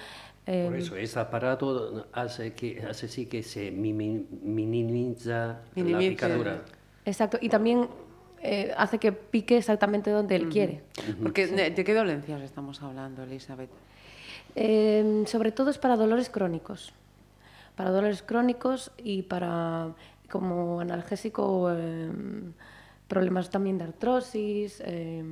[0.46, 5.37] eh, Por eso, ese aparato hace, que, hace sí que se mimi- minimiza
[5.74, 6.09] la Minimiza.
[6.11, 6.62] picadura.
[7.05, 7.88] exacto, y también
[8.42, 10.83] eh, hace que pique exactamente donde él quiere.
[11.22, 13.70] Porque, ¿de, de qué dolencias estamos hablando, Elizabeth?
[14.57, 16.92] Eh, sobre todo es para dolores crónicos.
[17.77, 19.94] Para dolores crónicos y para,
[20.35, 22.11] como analgésico, eh,
[23.07, 24.83] problemas también de artrosis.
[24.85, 25.23] eh,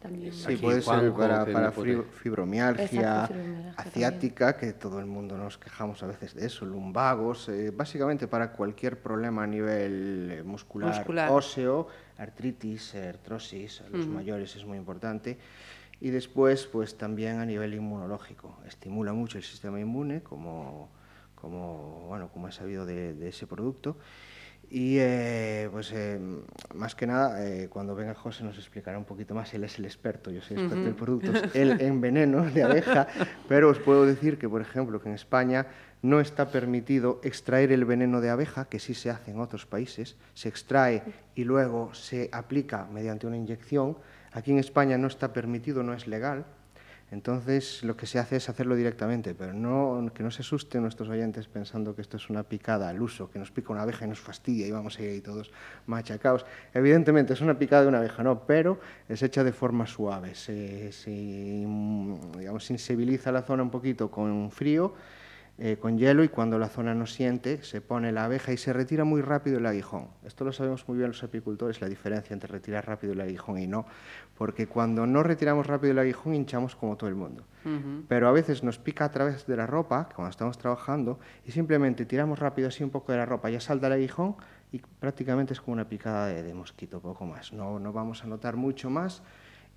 [0.00, 6.02] también Sí, puede ser para, fibromialgia, Exacto, fibromialgia asiática, que todo el mundo nos quejamos
[6.02, 11.30] a veces de eso, lumbagos, eh, básicamente para cualquier problema a nivel eh, muscular, Muscular.
[11.30, 11.86] óseo,
[12.18, 15.38] artritis, artrosis, a los mayores es muy importante.
[16.00, 20.88] Y después, pues también a nivel inmunológico, estimula mucho el sistema inmune, como,
[21.42, 23.96] como, bueno, como he sabido de, de ese producto.
[24.70, 26.18] Y eh, pues eh,
[26.74, 29.84] más que nada, eh, cuando venga José nos explicará un poquito más, él es el
[29.84, 33.06] experto, yo soy experto en productos, él en veneno de abeja,
[33.48, 35.66] pero os puedo decir que, por ejemplo, que en España
[36.00, 40.16] no está permitido extraer el veneno de abeja, que sí se hace en otros países,
[40.32, 41.02] se extrae
[41.34, 43.98] y luego se aplica mediante una inyección.
[44.32, 46.46] Aquí en España no está permitido, no es legal,
[47.12, 51.10] entonces lo que se hace es hacerlo directamente, pero no, que no se asusten nuestros
[51.10, 54.08] oyentes pensando que esto es una picada al uso, que nos pica una abeja y
[54.08, 55.50] nos fastidia y vamos a ahí todos
[55.84, 56.46] machacados.
[56.72, 60.90] Evidentemente es una picada de una abeja, no, pero es hecha de forma suave, se,
[60.90, 64.94] se, digamos, sensibiliza la zona un poquito con frío,
[65.58, 68.72] eh, con hielo y cuando la zona no siente se pone la abeja y se
[68.72, 70.08] retira muy rápido el aguijón.
[70.24, 73.66] Esto lo sabemos muy bien los apicultores, la diferencia entre retirar rápido el aguijón y
[73.66, 73.84] no,
[74.42, 77.44] porque cuando no retiramos rápido el aguijón hinchamos como todo el mundo.
[78.08, 82.06] Pero a veces nos pica a través de la ropa, cuando estamos trabajando, y simplemente
[82.06, 84.34] tiramos rápido así un poco de la ropa, ya salta el aguijón
[84.72, 87.52] y prácticamente es como una picada de, de mosquito, poco más.
[87.52, 89.22] No, no vamos a notar mucho más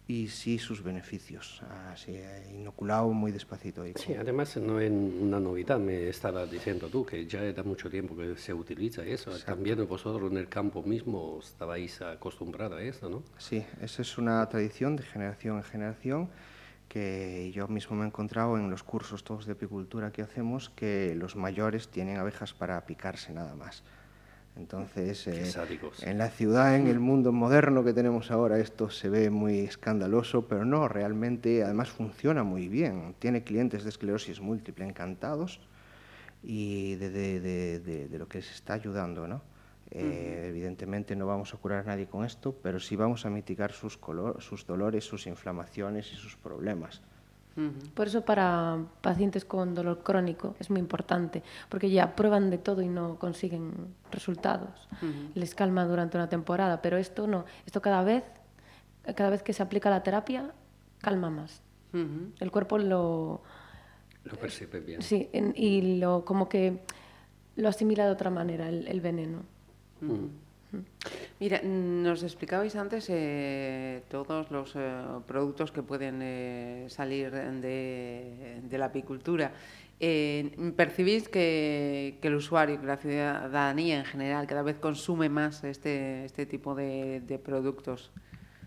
[0.07, 3.85] y sí sus beneficios, así eh, inoculado muy despacito.
[3.87, 7.89] Y Sí, además no es una novedad, me estabas diciendo tú, que ya da mucho
[7.89, 9.31] tiempo que se utiliza eso.
[9.39, 13.23] También vosotros en el campo mismo estabais acostumbrados a eso, ¿no?
[13.37, 16.29] Sí, esa es una tradición de generación en generación
[16.87, 21.15] que yo mismo me he encontrado en los cursos todos de apicultura que hacemos, que
[21.15, 23.83] los mayores tienen abejas para picarse nada más.
[24.57, 25.45] Entonces, eh,
[26.03, 30.47] en la ciudad, en el mundo moderno que tenemos ahora, esto se ve muy escandaloso,
[30.47, 33.15] pero no, realmente además funciona muy bien.
[33.19, 35.59] Tiene clientes de esclerosis múltiple encantados
[36.43, 39.41] y de, de- de- de- de lo que se está ayudando, ¿no?
[39.91, 43.71] Eh, Evidentemente no vamos a curar a nadie con esto, pero sí vamos a mitigar
[43.71, 47.01] sus, color- sus dolores, sus inflamaciones y sus problemas.
[47.93, 52.81] Por eso para pacientes con dolor crónico es muy importante, porque ya prueban de todo
[52.81, 53.71] y no consiguen
[54.11, 54.89] resultados.
[55.35, 57.45] Les calma durante una temporada, pero esto no.
[57.65, 58.23] Esto cada vez,
[59.15, 60.51] cada vez que se aplica la terapia,
[60.99, 61.61] calma más.
[62.41, 63.41] El cuerpo lo,
[64.25, 65.01] Lo percibe bien.
[65.01, 66.81] sí, en- y lo como que
[67.55, 69.43] lo asimila de otra manera el, el veneno.
[71.39, 78.85] Mira, nos explicabais antes eh, todos los eh, productos que pueden eh, salir de, la
[78.85, 79.51] apicultura.
[79.99, 86.45] ¿Percibís que, el usuario, que la ciudadanía en general cada vez consume más este, este
[86.45, 88.11] tipo de, productos?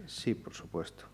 [0.06, 1.04] Sí, por supuesto.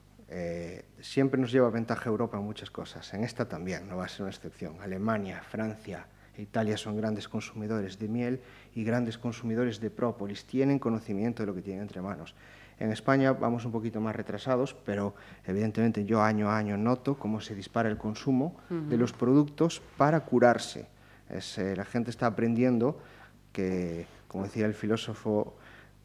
[1.00, 3.12] Siempre nos lleva ventaja Europa en muchas cosas.
[3.14, 4.80] En esta también, no va a ser una excepción.
[4.80, 6.06] Alemania, Francia
[6.42, 8.40] Italia son grandes consumidores de miel
[8.74, 10.44] y grandes consumidores de própolis.
[10.44, 12.34] Tienen conocimiento de lo que tienen entre manos.
[12.78, 17.40] En España vamos un poquito más retrasados, pero evidentemente yo año a año noto cómo
[17.40, 20.86] se dispara el consumo de los productos para curarse.
[21.30, 22.98] Es, eh, la gente está aprendiendo
[23.52, 25.56] que, como decía el filósofo,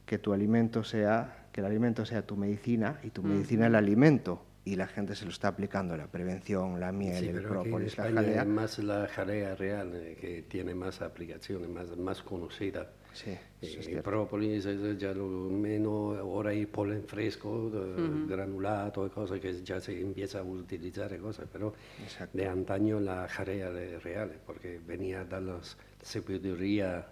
[0.06, 4.44] que tu alimento sea, que el alimento sea tu medicina y tu medicina el alimento.
[4.70, 8.04] Y la gente se lo está aplicando, la prevención, la miel, Sí, el própolis, la
[8.12, 8.42] jalea.
[8.44, 12.92] es más la jalea real eh, que tiene más aplicaciones, más, más conocida.
[13.12, 14.08] Sí, eso es Eh, cierto.
[14.12, 19.80] própolis es ya lo menos, ahora hay polen fresco, de- granulato y cosas que ya
[19.82, 22.38] se empieza a utilizar cosas, pero Exacto.
[22.38, 23.72] de antaño la jalea
[24.04, 25.60] real, porque venía de la
[26.04, 27.08] sabiduría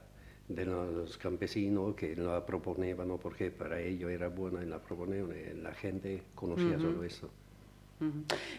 [0.47, 5.59] de los campesinos que la proponían, porque para ellos era buena y la proponían, y
[5.59, 7.31] la gente conocía solo eso.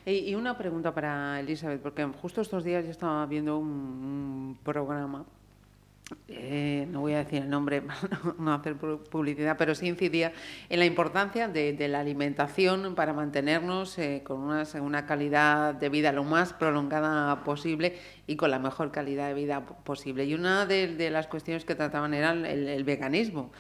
[0.05, 5.25] Y una pregunta para Elizabeth, porque justo estos días yo estaba viendo un, programa,
[6.27, 7.83] eh, no voy a decir el nombre
[8.39, 10.33] no, hacer pu- publicidad, pero sí incidía
[10.71, 16.11] en la importancia de, la alimentación para mantenernos eh, con una, una calidad de vida
[16.13, 20.25] lo más prolongada posible y con la mejor calidad de vida po- posible.
[20.25, 23.53] Y una de, las cuestiones que trataban era el, veganismo,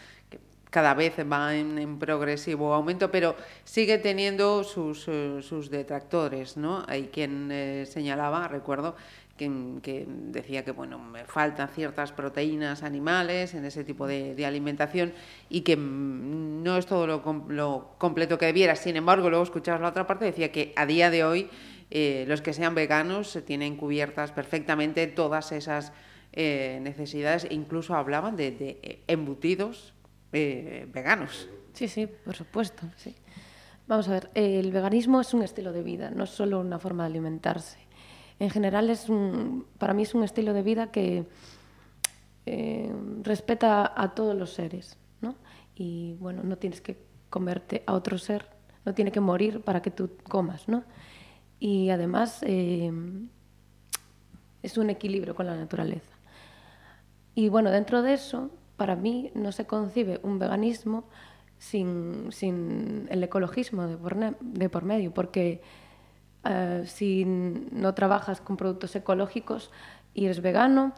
[0.71, 6.85] cada vez va en, progresivo aumento, pero sigue teniendo sus, eh, sus detractores, ¿no?
[6.89, 8.95] Hay quien eh, señalaba, recuerdo,
[9.37, 15.13] que, decía que bueno, me faltan ciertas proteínas animales en ese tipo de, alimentación
[15.49, 18.75] y que mm, no es todo lo, lo completo que debiera.
[18.77, 21.51] Sin embargo, luego escuchabas la otra parte, decía que a día de hoy
[21.91, 25.93] eh, los que sean veganos tienen cubiertas perfectamente todas esas
[26.33, 29.95] eh, necesidades, e incluso hablaban de, de, eh, embutidos
[30.33, 31.49] eh, veganos.
[31.73, 32.83] Sí, sí, por supuesto.
[32.97, 33.14] Sí.
[33.87, 37.05] Vamos a ver, el veganismo es un estilo de vida, no es solo una forma
[37.05, 37.79] de alimentarse.
[38.38, 39.07] En general, es
[39.79, 41.27] para mí es un estilo de vida que
[42.47, 45.35] eh, respeta a todos los seres, ¿no?
[45.75, 46.99] Y bueno, no tienes que
[47.31, 48.51] comerte a otro ser,
[48.85, 50.85] no tiene que morir para que tú comas, ¿no?
[51.59, 52.93] Y además eh,
[54.62, 56.14] es un equilibrio con la naturaleza.
[57.35, 61.05] Y bueno, dentro de eso, para mí no se concibe un veganismo
[61.59, 65.61] sin, sin el ecologismo de por, de por medio, porque
[66.45, 69.71] eh, si no trabajas con productos ecológicos
[70.14, 70.95] y eres vegano,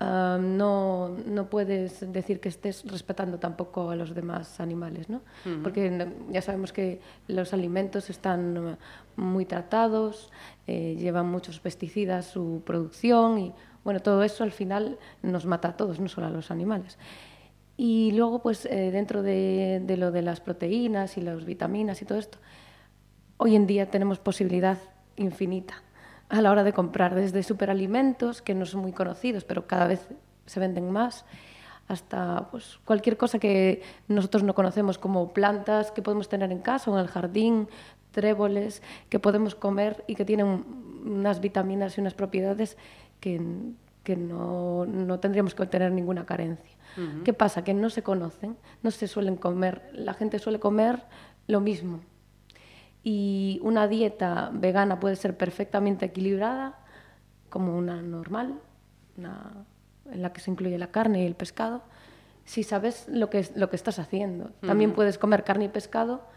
[0.00, 5.20] eh, no, no puedes decir que estés respetando tampoco a los demás animales, ¿no?
[5.62, 8.76] Porque ya sabemos que los alimentos están eh,
[9.16, 10.32] muy tratados,
[10.66, 13.52] eh, llevan muchos pesticidas su producción y
[13.84, 16.98] bueno, todo eso al final nos mata a todos, no solo a los animales.
[17.76, 22.04] Y luego, pues eh, dentro de, de lo de las proteínas y las vitaminas y
[22.04, 22.38] todo esto,
[23.36, 24.78] hoy en día tenemos posibilidad
[25.16, 25.82] infinita
[26.28, 30.08] a la hora de comprar, desde superalimentos, que no son muy conocidos, pero cada vez
[30.46, 31.24] se venden más,
[31.88, 36.90] hasta pues, cualquier cosa que nosotros no conocemos, como plantas que podemos tener en casa
[36.90, 37.68] o en el jardín,
[38.10, 40.64] tréboles que podemos comer y que tienen
[41.04, 42.78] unas vitaminas y unas propiedades
[43.24, 43.40] que,
[44.02, 46.76] que no, no tendríamos que tener ninguna carencia.
[47.24, 47.64] ¿Qué pasa?
[47.64, 51.02] Que no se conocen, no se suelen comer, la gente suele comer
[51.46, 52.00] lo mismo.
[53.02, 56.78] Y una dieta vegana puede ser perfectamente equilibrada,
[57.48, 58.60] como una normal,
[59.16, 59.64] una
[60.12, 61.82] en la que se incluye la carne y el pescado,
[62.44, 64.50] si sabes lo que, lo que estás haciendo.
[64.60, 66.28] También puedes comer carne y pescado,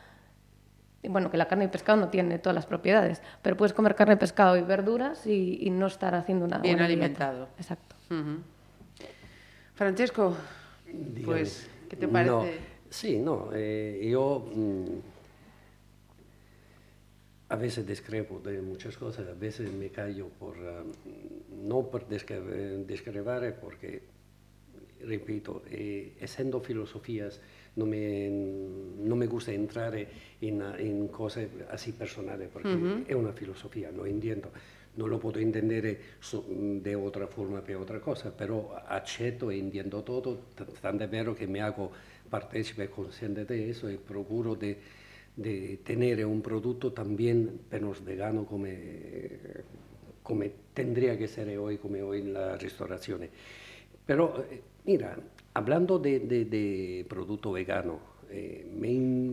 [1.03, 4.17] bueno, que la carne y pescado no tiene todas las propiedades, pero puedes comer carne,
[4.17, 7.01] pescado y verduras y, y no estar haciendo una Bien buena dieta.
[7.03, 7.49] alimentado.
[7.57, 7.95] Exacto.
[8.09, 8.41] Ujú.
[9.75, 10.35] Francesco,
[11.23, 12.31] Pues, ¿qué te parece?
[12.31, 12.45] No,
[12.89, 14.85] sí, no, eh, yo mm,
[17.49, 20.83] a veces discrepo de muchas cosas, a veces me callo por, ah,
[21.63, 24.03] no por discrepar, porque,
[25.01, 27.39] repito, eh, essendo filosofías,
[27.77, 33.91] no me, no me gusta entrar en, en cose así personali, perché è una filosofia,
[33.91, 34.51] lo entiendo.
[34.97, 40.01] Non lo posso intendere so- de otra forma per otra cosa, però accetto e entiendo
[40.01, 41.91] todo, t- tanto è vero che mi hago
[42.27, 44.75] partecipe consciente de eso e procuro de,
[45.35, 49.39] de tener un producto también menos vegano come,
[50.23, 53.29] come tendría que ser hoy, come hoy en la restaurazione.
[54.05, 55.15] Però, eh, mira,
[55.57, 57.99] hablando de, de- de producto vegano,
[58.29, 58.89] eh, me,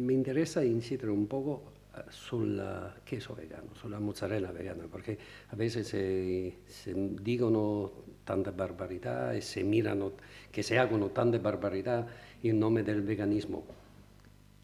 [0.06, 2.58] me interesa incidere un poco eh, sul
[3.06, 5.18] queso vegano, sulla mozzarella vegana, perché
[5.48, 7.92] a veces se, se dicono
[8.24, 10.12] tante barbarità e se mirano
[10.50, 12.06] che si hagono tante barbarità
[12.40, 13.64] in nome del veganismo.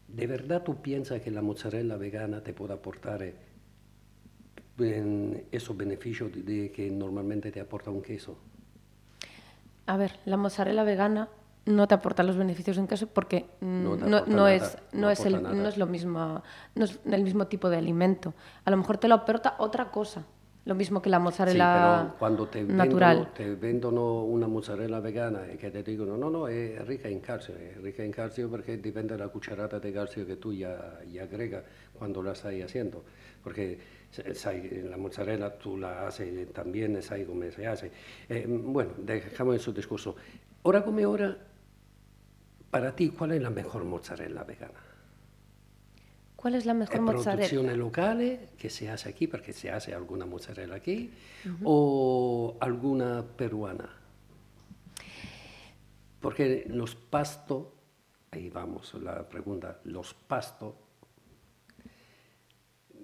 [0.07, 3.35] ¿De verdad tú piensas que la mozzarella vegana te pueda aportar eh,
[5.51, 8.35] esos beneficios de, de que normalmente te aporta un queso?
[9.85, 11.29] A ver, la mozzarella vegana
[11.65, 15.01] no te aporta los beneficios de un queso porque No te no, no es, no,
[15.01, 16.41] no es el, no es lo mismo,
[16.75, 18.33] no es el mismo tipo de alimento.
[18.65, 20.25] A lo mejor te lo aporta otra cosa,
[20.65, 23.31] lo mismo que la mozzarella però quando te natural.
[23.33, 27.53] te vendono una mozzarella vegana e che ti dicono no, no, è ricca in calcio,
[27.53, 31.63] è ricca in calcio perché dipende dalla cucharata di calcio che tu ya, ya agrega
[31.93, 33.03] quando la stai haciendo.
[34.33, 37.91] Sai, la mozzarella tu la haces también, sai come se hace.
[38.27, 40.15] Eh, bueno, dejamos ese discorso.
[40.63, 41.35] Ora come ora,
[42.71, 44.79] para ti, ¿cuál es la mejor mozzarella vegana?
[46.35, 47.47] ¿Cuál es la ¿Es mejor mozzarella?
[47.49, 51.11] producción local que se hace aquí, porque se hace alguna mozzarella aquí,
[51.63, 53.89] o alguna peruana?
[56.19, 57.67] Porque los pastos,
[58.31, 60.73] ahí vamos la pregunta, los pastos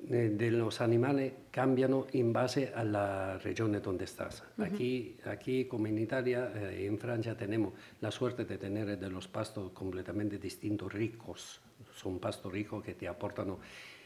[0.09, 4.41] eh, de los animales cambian en base a la región donde estás.
[4.57, 9.27] Aquí, aquí, como en Italia, eh, en Francia, tenemos la suerte de tener de los
[9.27, 11.59] pastos completamente distintos, ricos.
[11.93, 13.57] Son pastos ricos que te aportan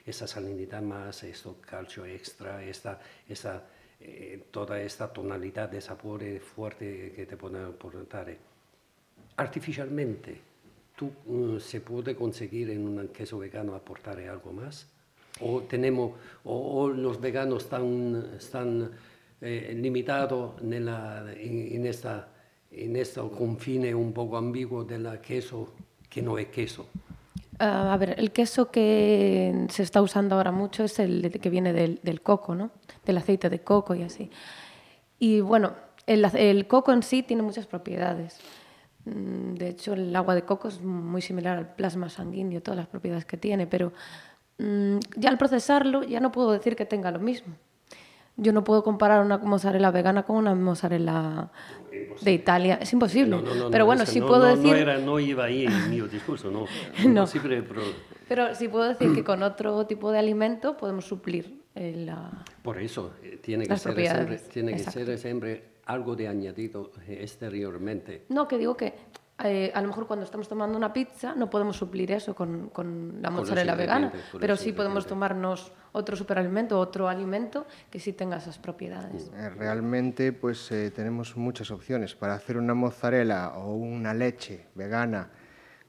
[0.03, 2.99] esa salinidad más, esto calcio extra, esta,
[3.29, 3.63] esa,
[3.99, 8.35] eh, toda esta tonalidad de sabor fuerte que te pueden aportar.
[9.37, 10.41] Artificialmente,
[10.95, 14.87] ¿tú mm, se puede conseguir en un queso vegano aportar algo más?
[15.41, 16.13] ¿O, tenemos,
[16.43, 18.91] o, los veganos están, están
[19.41, 22.27] eh, limitados en, en, esta,
[22.71, 25.73] en este confine un poco ambiguo del queso
[26.09, 26.87] que no es queso?
[27.59, 31.73] Ah, a ver, el queso que se está usando ahora mucho es el que viene
[31.73, 32.71] del, del coco, ¿no?
[33.05, 34.31] Del aceite de coco y así.
[35.19, 35.73] Y bueno,
[36.07, 38.39] el, el coco en sí tiene muchas propiedades.
[39.05, 42.87] Mm, De hecho, el agua de coco es muy similar al plasma sanguíneo, todas las
[42.87, 43.93] propiedades que tiene, pero
[45.15, 47.55] ya al procesarlo ya no puedo decir que tenga lo mismo.
[48.37, 51.49] Yo no puedo comparar una mozzarella vegana con una mozzarella
[52.21, 52.79] de Italia.
[52.81, 53.29] Es imposible.
[53.29, 54.71] No, no, no, pero no, bueno, sí no, puedo no, decir...
[54.71, 56.65] No, era, no iba ahí el mío discurso, no.
[57.03, 57.21] No.
[57.21, 57.63] Imposible,
[58.27, 62.45] pero sí puedo decir que con otro tipo de alimento podemos suplir eh, la...
[62.61, 67.19] por eso eh, tiene que, ser siempre, tiene que ser siempre algo de añadido eh,
[67.21, 68.23] exteriormente.
[68.29, 68.93] No, que digo que
[69.45, 73.21] eh, a lo mejor cuando estamos tomando una pizza no podemos suplir eso con, con
[73.21, 78.57] la mozzarella vegana, pero sí podemos tomarnos otro superalimento, otro alimento que sí tenga esas
[78.57, 79.31] propiedades.
[79.35, 82.15] Eh, Realmente, pues eh, tenemos muchas opciones.
[82.15, 85.29] Para hacer una mozzarella o una leche vegana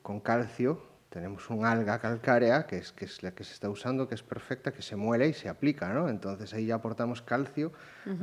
[0.03, 4.09] con calcio, tenemos un alga calcárea, que es, que es la que se está usando,
[4.09, 6.09] que es perfecta, que se muele y se aplica, ¿no?
[6.09, 7.71] Entonces ahí ya aportamos calcio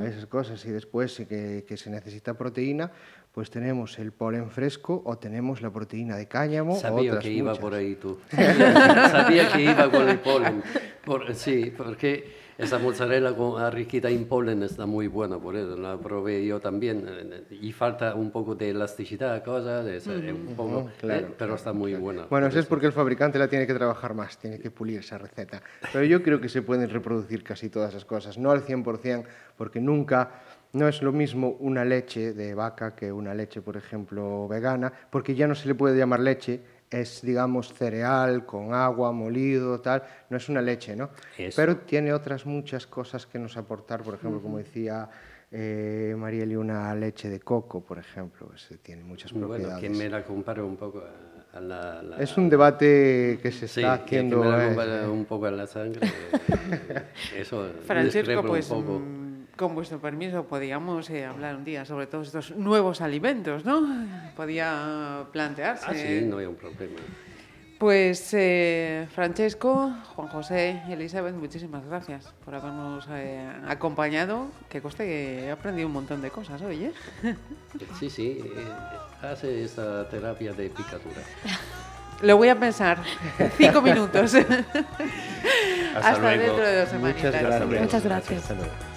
[0.00, 0.64] a esas cosas.
[0.66, 2.90] Y después, que se necesita proteína,
[3.32, 6.74] pues tenemos el polen fresco o tenemos la proteína de cáñamo.
[6.74, 7.62] o Sabía otras que iba muchas.
[7.62, 8.18] por ahí tú.
[8.30, 10.62] Sabía que iba con el polen.
[11.04, 15.96] Por- sí, porque esa mozzarella con, arriquita en polen está muy buena, por eso la
[15.96, 17.06] probé yo también.
[17.08, 21.54] eh, Y falta un poco de elasticidad, cosa, de, ese- un poco, claro, eh, pero
[21.54, 22.26] está muy buena.
[22.28, 25.16] Bueno, eso es porque el fabricante la tiene que trabajar más, tiene que pulir esa
[25.18, 25.62] receta.
[25.92, 29.24] Pero yo creo que se pueden reproducir casi todas esas cosas, no al 100%,
[29.56, 30.42] porque nunca,
[30.72, 35.34] no es lo mismo una leche de vaca que una leche, por ejemplo, vegana, porque
[35.34, 36.60] ya no se le puede llamar leche,
[36.90, 41.10] es, digamos, cereal con agua, molido, tal, no es una leche, ¿no?
[41.38, 41.56] Eso.
[41.56, 45.08] Pero tiene otras muchas cosas que nos aportar, por ejemplo, como decía
[45.52, 49.80] eh, Marieli, una leche de coco, por ejemplo, ese tiene muchas Bueno, propiedades.
[49.80, 53.66] que me la compare un poco a, a la, la- Es un debate que se
[53.66, 54.40] Sí, está haciendo.
[54.40, 56.00] me la eh, un poco a la sangre.
[56.02, 57.02] eh,
[57.36, 59.02] eso Francisco, discrepo pues un poco.
[59.56, 63.86] Con vuestro permiso, podíamos eh, hablar un día sobre todos estos nuevos alimentos, ¿no?
[64.36, 65.86] Podía plantearse.
[65.88, 67.00] Ah, sí, no hay un problema.
[67.80, 74.48] Pues eh, Francesco, Juan José, Elizabeth, muchísimas gracias por habernos eh, acompañado.
[74.68, 76.92] Que coste que he aprendido un montón de cosas hoy, ¿eh?
[77.98, 78.68] Sí, sí, eh,
[79.22, 81.22] hace esta terapia de picadura.
[82.20, 82.98] Lo voy a pensar.
[83.56, 84.34] Cinco minutos.
[85.94, 86.42] Hasta Hasta luego.
[86.42, 87.24] dentro de dos semanitas.
[87.24, 87.80] Muchas gracias.
[87.80, 88.42] Muchas gracias.
[88.42, 88.89] Hasta luego.